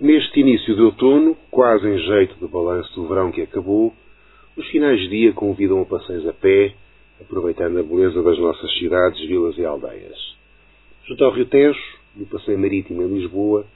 [0.00, 3.92] Neste início de outono, quase em jeito de balanço do verão que acabou,
[4.56, 6.72] os finais de dia convidam a passeios a pé,
[7.20, 10.16] aproveitando a beleza das nossas cidades, vilas e aldeias.
[11.04, 11.82] Junto ao Rio Tejo,
[12.14, 13.66] no passeio marítimo em Lisboa,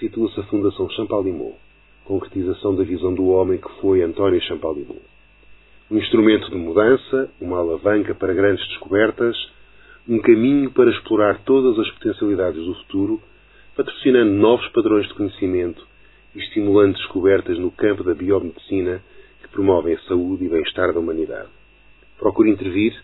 [0.00, 1.56] situa-se a Fundação Champalimau,
[2.04, 4.98] concretização da visão do homem que foi António Champalimau.
[5.88, 9.36] Um instrumento de mudança, uma alavanca para grandes descobertas,
[10.08, 13.22] um caminho para explorar todas as potencialidades do futuro,
[13.76, 15.86] patrocinando novos padrões de conhecimento
[16.34, 19.02] e estimulando descobertas no campo da biomedicina
[19.42, 21.48] que promovem a saúde e bem-estar da humanidade.
[22.18, 22.94] Procura intervir,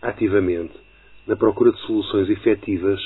[0.00, 0.72] ativamente,
[1.26, 3.00] na procura de soluções efetivas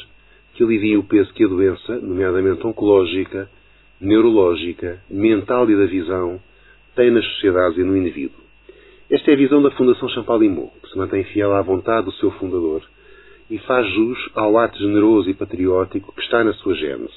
[0.55, 3.51] que aliviem o peso que a doença, nomeadamente oncológica,
[4.01, 6.41] neurológica, mental e da visão,
[6.95, 8.41] tem nas sociedades e no indivíduo.
[9.11, 12.31] Esta é a visão da Fundação Champalimau, que se mantém fiel à vontade do seu
[12.33, 12.83] fundador
[13.49, 17.15] e faz jus ao ato generoso e patriótico que está na sua gênese.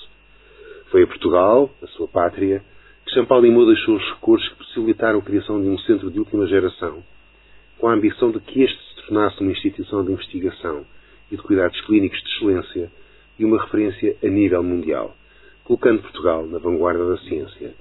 [0.92, 2.64] Foi a Portugal, a sua pátria,
[3.06, 7.04] que Champalimau deixou os recursos que possibilitaram a criação de um centro de última geração,
[7.78, 10.86] com a ambição de que este se tornasse uma instituição de investigação
[11.32, 12.92] e de cuidados clínicos de excelência
[13.38, 15.16] e uma referência a nível mundial,
[15.64, 17.74] colocando Portugal na vanguarda da ciência.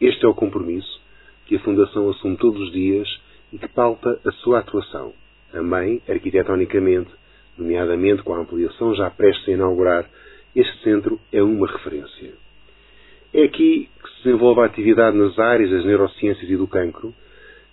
[0.00, 1.00] Este é o compromisso
[1.46, 3.08] que a Fundação assume todos os dias
[3.52, 5.12] e que pauta a sua atuação,
[5.50, 7.10] também arquitetonicamente,
[7.58, 10.08] nomeadamente com a ampliação já prestes a inaugurar,
[10.54, 12.32] este centro é uma referência.
[13.32, 17.14] É aqui que se desenvolve a atividade nas áreas das neurociências e do cancro,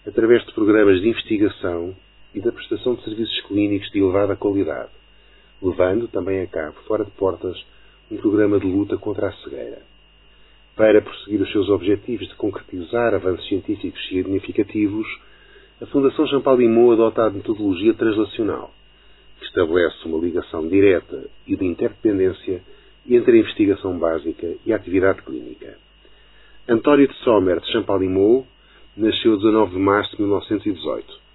[0.06, 1.95] através de programas de investigação
[2.33, 4.91] e da prestação de serviços clínicos de elevada qualidade,
[5.61, 7.58] levando também a cabo, fora de portas,
[8.11, 9.81] um programa de luta contra a cegueira.
[10.75, 15.08] Para prosseguir os seus objetivos de concretizar avanços científicos significativos,
[15.81, 18.74] a Fundação Champalimau adota a metodologia translacional,
[19.45, 22.61] que estabelece uma ligação direta e de interdependência
[23.07, 25.77] entre a investigação básica e a atividade clínica.
[26.67, 28.47] António de Sommer de Champalimau
[28.97, 31.25] nasceu a 19 de março de 1918.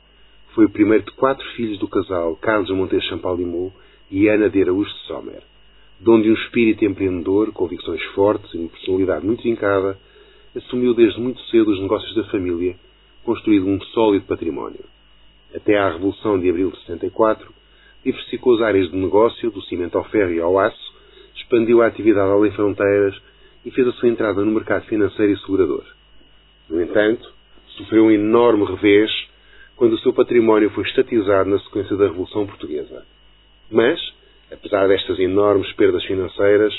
[0.54, 3.72] Foi o primeiro de quatro filhos do casal Carlos Monteiro Champalimau
[4.10, 5.42] e Ana de Araújo de Sommer,
[6.00, 9.96] donde um espírito empreendedor, convicções fortes e uma personalidade muito vincada,
[10.56, 12.74] assumiu desde muito cedo os negócios da família
[13.24, 14.84] construído um sólido património.
[15.54, 17.59] Até à Revolução de Abril de 64,
[18.04, 20.94] diversificou as áreas de negócio, do cimento ao ferro e ao aço,
[21.34, 23.20] expandiu a atividade além fronteiras
[23.64, 25.84] e fez a sua entrada no mercado financeiro e segurador.
[26.68, 27.32] No entanto,
[27.76, 29.10] sofreu um enorme revés
[29.76, 33.04] quando o seu património foi estatizado na sequência da Revolução Portuguesa.
[33.70, 34.00] Mas,
[34.52, 36.74] apesar destas enormes perdas financeiras,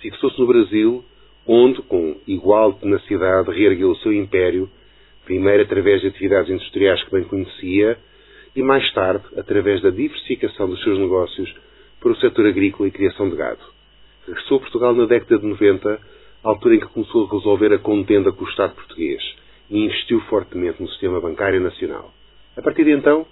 [0.00, 1.04] fixou-se no Brasil,
[1.46, 4.70] onde, com igual tenacidade, reergueu o seu império
[5.24, 7.98] primeiro através de atividades industriais que bem conhecia
[8.54, 11.52] e mais tarde através da diversificação dos seus negócios
[12.00, 13.60] para o setor agrícola e criação de gado.
[14.26, 16.00] Regressou a Portugal na década de 90,
[16.42, 19.22] altura em que começou a resolver a contenda com o Estado português
[19.68, 22.12] e investiu fortemente no sistema bancário nacional.
[22.56, 23.26] A partir de então,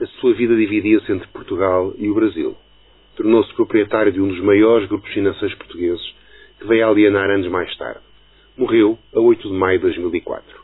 [0.00, 2.56] a sua vida dividia-se entre Portugal e o Brasil.
[3.16, 6.14] Tornou-se proprietário de um dos maiores grupos financeiros portugueses,
[6.58, 8.00] que veio alienar anos mais tarde.
[8.56, 10.61] Morreu a 8 de maio de 2004.